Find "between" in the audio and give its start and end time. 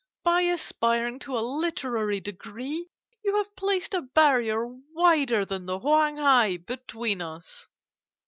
6.57-7.21